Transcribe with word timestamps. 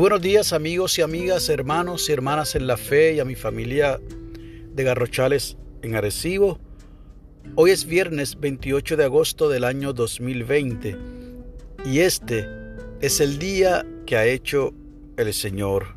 buenos 0.00 0.22
días 0.22 0.54
amigos 0.54 0.98
y 0.98 1.02
amigas, 1.02 1.50
hermanos 1.50 2.08
y 2.08 2.12
hermanas 2.12 2.54
en 2.54 2.66
la 2.66 2.78
fe 2.78 3.12
y 3.12 3.20
a 3.20 3.26
mi 3.26 3.34
familia 3.34 4.00
de 4.72 4.82
Garrochales 4.82 5.58
en 5.82 5.94
Arecibo. 5.94 6.58
Hoy 7.54 7.72
es 7.72 7.84
viernes 7.84 8.40
28 8.40 8.96
de 8.96 9.04
agosto 9.04 9.50
del 9.50 9.62
año 9.62 9.92
2020 9.92 10.96
y 11.84 11.98
este 11.98 12.48
es 13.02 13.20
el 13.20 13.38
día 13.38 13.84
que 14.06 14.16
ha 14.16 14.24
hecho 14.24 14.72
el 15.18 15.34
Señor. 15.34 15.96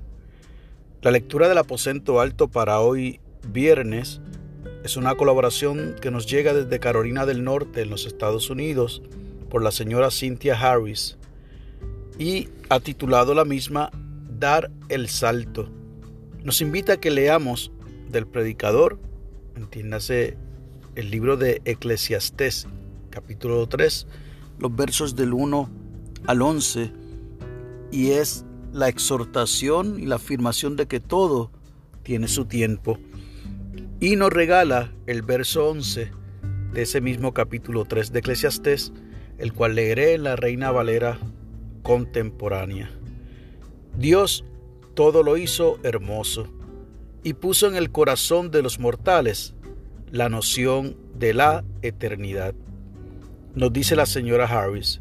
La 1.02 1.12
lectura 1.12 1.48
del 1.48 1.60
aposento 1.60 2.20
alto 2.20 2.50
para 2.50 2.82
hoy 2.82 3.22
viernes 3.48 4.20
es 4.84 4.98
una 4.98 5.16
colaboración 5.16 5.96
que 6.02 6.12
nos 6.12 6.30
llega 6.30 6.54
desde 6.54 6.82
Carolina 6.82 7.26
del 7.26 7.46
Norte 7.46 7.84
en 7.84 7.90
los 7.90 8.06
Estados 8.06 8.50
Unidos 8.50 9.02
por 9.50 9.64
la 9.64 9.72
señora 9.72 10.12
Cynthia 10.12 10.60
Harris 10.60 11.18
y 12.18 12.50
ha 12.70 12.80
titulado 12.80 13.34
la 13.34 13.46
misma 13.46 13.92
Dar 14.40 14.72
el 14.90 15.08
Salto. 15.10 15.70
Nos 16.44 16.62
invita 16.62 16.94
a 16.94 16.98
que 16.98 17.12
leamos 17.12 17.72
del 18.10 18.28
predicador, 18.28 19.00
entiéndase 19.56 20.38
el 20.96 21.10
libro 21.10 21.38
de 21.38 21.62
Eclesiastés, 21.66 22.68
capítulo 23.10 23.68
3, 23.68 24.08
los 24.60 24.76
versos 24.76 25.16
del 25.16 25.34
1 25.34 25.70
al 26.28 26.42
11, 26.42 26.92
y 27.92 28.12
es 28.12 28.46
la 28.72 28.90
exhortación 28.90 30.00
y 30.00 30.06
la 30.06 30.16
afirmación 30.16 30.76
de 30.76 30.88
que 30.88 31.00
todo 31.00 31.52
tiene 32.04 32.28
su 32.28 32.46
tiempo. 32.46 33.00
Y 34.00 34.16
nos 34.16 34.32
regala 34.32 34.92
el 35.08 35.22
verso 35.22 35.70
11 35.70 36.12
de 36.74 36.82
ese 36.82 37.02
mismo 37.02 37.34
capítulo 37.34 37.86
3 37.86 38.12
de 38.12 38.20
Eclesiastés, 38.20 38.92
el 39.38 39.54
cual 39.54 39.76
leeré 39.76 40.14
en 40.14 40.24
la 40.24 40.36
Reina 40.36 40.72
Valera 40.72 41.18
contemporánea. 41.84 42.90
Dios 43.96 44.44
todo 44.96 45.22
lo 45.22 45.38
hizo 45.38 45.80
hermoso 45.84 46.48
y 47.24 47.34
puso 47.34 47.68
en 47.68 47.76
el 47.76 47.92
corazón 47.92 48.50
de 48.50 48.64
los 48.64 48.80
mortales 48.80 49.54
la 50.12 50.30
noción 50.30 50.98
de 51.16 51.34
la 51.34 51.64
eternidad. 51.82 52.56
Nos 53.54 53.72
dice 53.72 53.96
la 53.96 54.06
señora 54.06 54.46
Harris, 54.46 55.00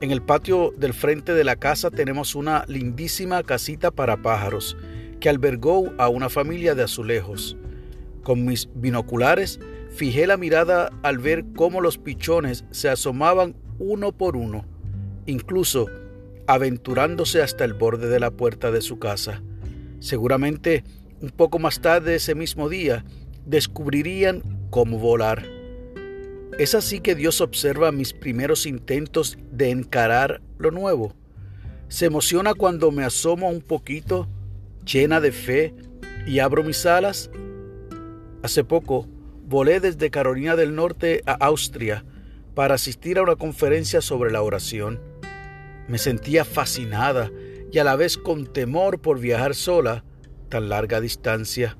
en 0.00 0.10
el 0.10 0.22
patio 0.22 0.72
del 0.76 0.92
frente 0.92 1.34
de 1.34 1.44
la 1.44 1.56
casa 1.56 1.90
tenemos 1.90 2.34
una 2.34 2.64
lindísima 2.68 3.42
casita 3.42 3.90
para 3.90 4.22
pájaros 4.22 4.76
que 5.20 5.28
albergó 5.28 5.92
a 5.98 6.08
una 6.08 6.28
familia 6.28 6.74
de 6.74 6.82
azulejos. 6.82 7.56
Con 8.22 8.44
mis 8.44 8.68
binoculares 8.74 9.60
fijé 9.90 10.26
la 10.26 10.36
mirada 10.36 10.90
al 11.02 11.18
ver 11.18 11.44
cómo 11.56 11.80
los 11.80 11.98
pichones 11.98 12.64
se 12.70 12.88
asomaban 12.88 13.56
uno 13.78 14.12
por 14.12 14.36
uno 14.36 14.66
incluso 15.26 15.86
aventurándose 16.46 17.42
hasta 17.42 17.64
el 17.64 17.74
borde 17.74 18.08
de 18.08 18.20
la 18.20 18.30
puerta 18.30 18.70
de 18.70 18.82
su 18.82 18.98
casa. 18.98 19.42
Seguramente 20.00 20.84
un 21.20 21.30
poco 21.30 21.58
más 21.58 21.80
tarde 21.80 22.16
ese 22.16 22.34
mismo 22.34 22.68
día 22.68 23.04
descubrirían 23.46 24.42
cómo 24.70 24.98
volar. 24.98 25.46
Es 26.58 26.74
así 26.74 27.00
que 27.00 27.14
Dios 27.14 27.40
observa 27.40 27.92
mis 27.92 28.12
primeros 28.12 28.66
intentos 28.66 29.38
de 29.50 29.70
encarar 29.70 30.40
lo 30.58 30.70
nuevo. 30.70 31.14
Se 31.88 32.06
emociona 32.06 32.54
cuando 32.54 32.90
me 32.90 33.04
asomo 33.04 33.48
un 33.48 33.60
poquito, 33.60 34.28
llena 34.84 35.20
de 35.20 35.32
fe, 35.32 35.74
y 36.26 36.38
abro 36.38 36.62
mis 36.62 36.86
alas. 36.86 37.30
Hace 38.42 38.64
poco 38.64 39.08
volé 39.46 39.80
desde 39.80 40.10
Carolina 40.10 40.56
del 40.56 40.74
Norte 40.74 41.22
a 41.26 41.32
Austria 41.32 42.04
para 42.54 42.74
asistir 42.74 43.18
a 43.18 43.22
una 43.22 43.36
conferencia 43.36 44.00
sobre 44.00 44.30
la 44.30 44.42
oración. 44.42 45.00
Me 45.88 45.98
sentía 45.98 46.44
fascinada 46.44 47.30
y 47.70 47.78
a 47.78 47.84
la 47.84 47.96
vez 47.96 48.16
con 48.16 48.46
temor 48.52 49.00
por 49.00 49.18
viajar 49.18 49.54
sola 49.54 50.04
tan 50.48 50.68
larga 50.68 51.00
distancia. 51.00 51.76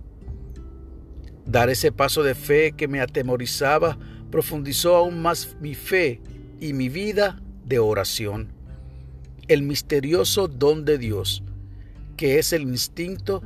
Dar 1.47 1.70
ese 1.70 1.92
paso 1.92 2.22
de 2.22 2.34
fe 2.34 2.72
que 2.72 2.88
me 2.88 3.00
atemorizaba 3.00 3.98
profundizó 4.31 4.97
aún 4.97 5.22
más 5.22 5.56
mi 5.60 5.75
fe 5.75 6.20
y 6.60 6.72
mi 6.72 6.88
vida 6.88 7.41
de 7.65 7.78
oración. 7.78 8.53
El 9.47 9.62
misterioso 9.62 10.48
don 10.48 10.84
de 10.84 10.98
Dios, 10.98 11.42
que 12.16 12.38
es 12.38 12.53
el 12.53 12.62
instinto, 12.62 13.42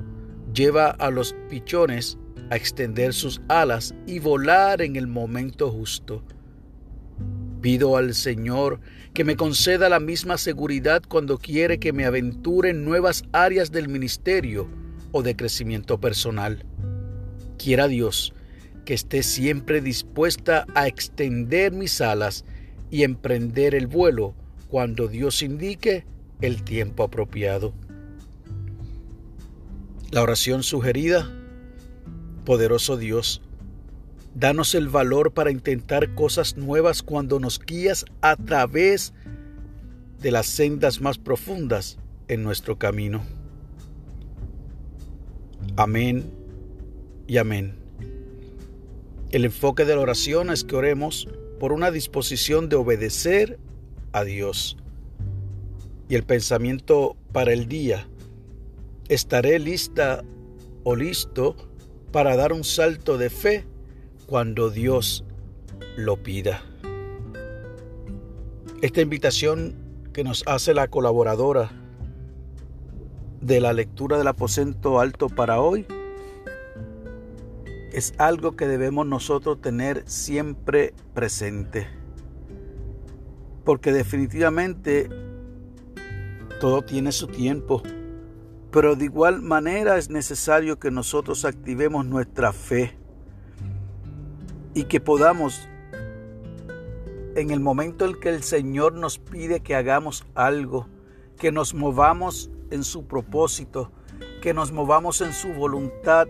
lleva 0.55 0.91
a 0.91 1.11
los 1.11 1.35
pichones 1.51 2.19
a 2.51 2.57
extender 2.57 3.13
sus 3.13 3.41
alas 3.49 3.95
y 4.07 4.21
volar 4.21 4.81
en 4.81 4.97
el 4.97 5.07
momento 5.07 5.71
justo. 5.71 6.23
Pido 7.69 7.99
al 7.99 8.15
Señor 8.15 8.81
que 9.13 9.25
me 9.25 9.37
conceda 9.37 9.91
la 9.91 10.01
misma 10.01 10.39
seguridad 10.39 11.03
cuando 11.07 11.37
quiere 11.37 11.79
que 11.79 11.93
me 11.93 12.07
aventure 12.07 12.71
en 12.71 12.83
nuevas 12.83 13.25
áreas 13.33 13.71
del 13.71 13.91
ministerio 13.91 14.67
o 15.13 15.23
de 15.23 15.37
crecimiento 15.37 16.01
personal. 16.01 16.65
Quiera 17.59 17.87
Dios 17.87 18.33
que 18.87 18.95
esté 18.95 19.23
siempre 19.23 19.83
dispuesta 19.83 20.65
a 20.75 20.87
extender 20.87 21.73
mis 21.73 22.01
alas 22.01 22.47
y 22.91 23.03
emprender 23.03 23.75
el 23.75 23.87
vuelo 23.87 24.35
cuando 24.71 25.07
Dios 25.07 25.43
indique 25.43 26.07
el 26.41 26.63
tiempo 26.63 27.03
apropiado. 27.03 27.75
La 30.11 30.23
oración 30.23 30.63
sugerida, 30.63 31.31
poderoso 32.47 32.97
Dios, 32.97 33.43
Danos 34.39 34.77
el 34.77 34.89
valor 34.89 35.33
para 35.33 35.51
intentar 35.51 36.15
cosas 36.15 36.57
nuevas 36.57 37.03
cuando 37.03 37.41
nos 37.41 37.59
guías 37.59 38.05
a 38.21 38.37
través 38.37 39.13
de 40.21 40.31
las 40.31 40.47
sendas 40.47 41.01
más 41.01 41.19
profundas 41.19 41.99
en 42.29 42.45
nuestro 42.45 42.79
camino. 42.79 43.25
Amén 45.75 46.31
y 47.27 47.39
amén. 47.39 47.75
El 49.33 49.45
enfoque 49.45 49.85
de 49.85 49.97
la 49.97 50.03
oración 50.03 50.51
es 50.51 50.63
que 50.63 50.77
oremos 50.77 51.27
por 51.59 51.73
una 51.73 51.91
disposición 51.91 52.69
de 52.69 52.77
obedecer 52.77 53.59
a 54.13 54.23
Dios. 54.23 54.77
Y 56.09 56.15
el 56.15 56.23
pensamiento 56.23 57.17
para 57.33 57.53
el 57.53 57.67
día, 57.67 58.07
estaré 59.09 59.59
lista 59.59 60.23
o 60.85 60.95
listo 60.95 61.57
para 62.13 62.37
dar 62.37 62.53
un 62.53 62.63
salto 62.63 63.19
de 63.19 63.31
fe 63.31 63.67
cuando 64.29 64.69
Dios 64.69 65.25
lo 65.97 66.23
pida. 66.23 66.63
Esta 68.83 69.01
invitación 69.01 69.75
que 70.13 70.23
nos 70.23 70.45
hace 70.47 70.75
la 70.75 70.89
colaboradora 70.89 71.71
de 73.41 73.61
la 73.61 73.73
lectura 73.73 74.19
del 74.19 74.29
aposento 74.29 75.01
alto 75.01 75.31
para 75.31 75.61
hoy 75.61 75.87
es 77.91 78.13
algo 78.19 78.55
que 78.55 78.69
debemos 78.69 79.07
nosotros 79.07 79.63
tener 79.63 80.05
siempre 80.07 80.93
presente. 81.15 81.89
Porque 83.65 83.93
definitivamente 83.93 85.09
todo 86.61 86.83
tiene 86.83 87.13
su 87.13 87.29
tiempo. 87.29 87.83
Pero 88.71 88.95
de 88.95 89.07
igual 89.07 89.41
manera 89.41 89.97
es 89.97 90.11
necesario 90.11 90.79
que 90.79 90.91
nosotros 90.91 91.47
activemos 91.47 92.05
nuestra 92.05 92.53
fe 92.53 92.95
y 94.79 94.85
que 94.85 95.01
podamos, 95.01 95.69
en 97.35 97.51
el 97.51 97.59
momento 97.59 98.05
en 98.05 98.15
que 98.15 98.29
el 98.29 98.45
Señor 98.45 98.93
nos 98.93 99.19
pide 99.19 99.59
que 99.59 99.75
hagamos 99.75 100.25
algo, 100.37 100.87
que 101.37 101.51
nos 101.51 101.75
movamos 101.75 102.49
en 102.71 102.85
su 102.85 103.09
propósito, 103.09 103.91
que 104.41 104.55
nos 104.55 104.71
movamos 104.71 105.21
en 105.21 105.33
su 105.33 105.49
voluntad 105.49 106.29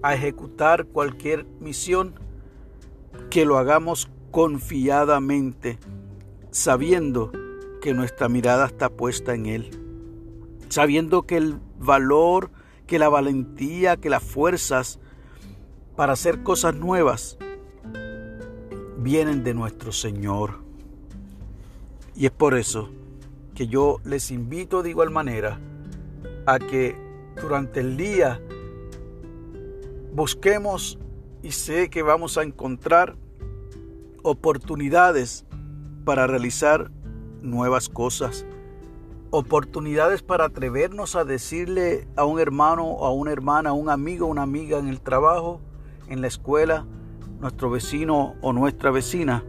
a 0.00 0.14
ejecutar 0.14 0.86
cualquier 0.86 1.44
misión, 1.58 2.14
que 3.30 3.44
lo 3.44 3.58
hagamos 3.58 4.08
confiadamente, 4.30 5.80
sabiendo 6.52 7.32
que 7.80 7.94
nuestra 7.94 8.28
mirada 8.28 8.66
está 8.66 8.90
puesta 8.90 9.34
en 9.34 9.46
Él, 9.46 9.70
sabiendo 10.68 11.22
que 11.22 11.36
el 11.36 11.58
valor, 11.80 12.52
que 12.86 13.00
la 13.00 13.08
valentía, 13.08 13.96
que 13.96 14.08
las 14.08 14.22
fuerzas 14.22 15.00
para 15.96 16.12
hacer 16.12 16.44
cosas 16.44 16.76
nuevas 16.76 17.38
vienen 19.02 19.42
de 19.42 19.54
nuestro 19.54 19.92
Señor. 19.92 20.60
Y 22.14 22.26
es 22.26 22.32
por 22.32 22.54
eso 22.54 22.88
que 23.54 23.66
yo 23.66 23.98
les 24.04 24.30
invito 24.30 24.82
de 24.82 24.90
igual 24.90 25.10
manera 25.10 25.58
a 26.46 26.58
que 26.58 26.96
durante 27.40 27.80
el 27.80 27.96
día 27.96 28.40
busquemos 30.14 30.98
y 31.42 31.52
sé 31.52 31.90
que 31.90 32.02
vamos 32.02 32.38
a 32.38 32.42
encontrar 32.42 33.16
oportunidades 34.22 35.44
para 36.04 36.26
realizar 36.26 36.90
nuevas 37.40 37.88
cosas, 37.88 38.46
oportunidades 39.30 40.22
para 40.22 40.44
atrevernos 40.44 41.16
a 41.16 41.24
decirle 41.24 42.06
a 42.16 42.24
un 42.24 42.38
hermano, 42.38 42.98
a 43.04 43.12
una 43.12 43.32
hermana, 43.32 43.70
a 43.70 43.72
un 43.72 43.88
amigo, 43.88 44.26
a 44.26 44.30
una 44.30 44.42
amiga 44.42 44.78
en 44.78 44.88
el 44.88 45.00
trabajo, 45.00 45.60
en 46.08 46.20
la 46.20 46.28
escuela, 46.28 46.86
nuestro 47.42 47.70
vecino 47.70 48.36
o 48.40 48.52
nuestra 48.52 48.92
vecina, 48.92 49.44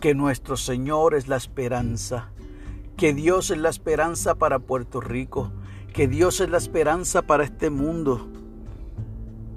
que 0.00 0.14
nuestro 0.14 0.56
Señor 0.56 1.14
es 1.14 1.28
la 1.28 1.36
esperanza, 1.36 2.30
que 2.96 3.12
Dios 3.12 3.50
es 3.50 3.58
la 3.58 3.68
esperanza 3.68 4.36
para 4.36 4.60
Puerto 4.60 5.02
Rico, 5.02 5.52
que 5.92 6.08
Dios 6.08 6.40
es 6.40 6.48
la 6.48 6.56
esperanza 6.56 7.20
para 7.20 7.44
este 7.44 7.68
mundo 7.68 8.28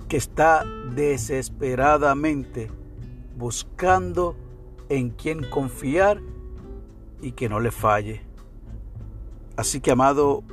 que 0.10 0.18
está 0.18 0.66
desesperadamente 0.96 2.70
buscando 3.38 4.36
en 4.90 5.12
quien 5.12 5.50
confiar 5.50 6.20
y 7.22 7.32
que 7.32 7.48
no 7.48 7.62
le 7.62 7.72
falle. 7.72 8.22
Así 9.56 9.80
que 9.80 9.92
amado 9.92 10.44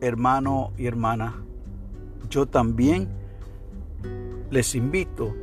hermano 0.00 0.72
y 0.76 0.86
hermana, 0.86 1.44
yo 2.28 2.46
también 2.46 3.21
les 4.52 4.74
invito 4.74 5.34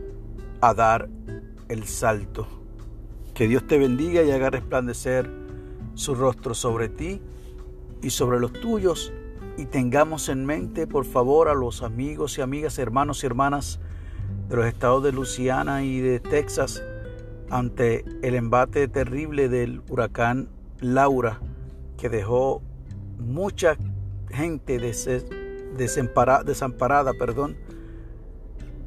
a 0.62 0.76
dar 0.76 1.10
el 1.68 1.86
salto. 1.86 2.48
Que 3.34 3.48
Dios 3.48 3.66
te 3.66 3.80
bendiga 3.80 4.22
y 4.22 4.30
haga 4.30 4.52
resplandecer 4.52 5.28
su 5.96 6.14
rostro 6.14 6.54
sobre 6.54 6.90
ti 6.90 7.20
y 8.04 8.12
sobre 8.12 8.40
los 8.40 8.54
tuyos. 8.54 9.12
Y 9.58 9.66
tengamos 9.66 10.30
en 10.30 10.46
mente, 10.46 10.86
por 10.86 11.06
favor, 11.06 11.50
a 11.50 11.56
los 11.56 11.82
amigos 11.82 12.38
y 12.38 12.42
amigas, 12.42 12.78
hermanos 12.78 13.24
y 13.24 13.26
hermanas 13.26 13.80
de 14.48 14.56
los 14.56 14.68
estados 14.68 15.04
de 15.04 15.12
Luisiana 15.12 15.84
y 15.84 16.00
de 16.02 16.20
Texas 16.20 16.84
ante 17.50 18.06
el 18.22 18.36
embate 18.36 18.88
terrible 18.88 19.50
del 19.50 19.82
huracán 19.90 20.50
Laura 20.82 21.40
que 21.98 22.10
dejó 22.10 22.62
mucha 23.18 23.76
gente 24.30 24.78
desamparada, 25.76 27.14
perdón, 27.14 27.58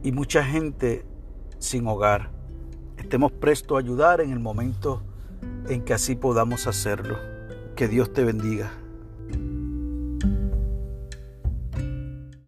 y 0.02 0.12
mucha 0.12 0.44
gente 0.44 1.04
sin 1.58 1.86
hogar. 1.86 2.30
Estemos 2.96 3.32
prestos 3.32 3.76
a 3.76 3.80
ayudar 3.80 4.20
en 4.20 4.32
el 4.32 4.40
momento 4.40 5.02
en 5.68 5.82
que 5.84 5.94
así 5.94 6.16
podamos 6.16 6.66
hacerlo. 6.66 7.16
Que 7.76 7.88
Dios 7.88 8.12
te 8.12 8.24
bendiga. 8.24 8.81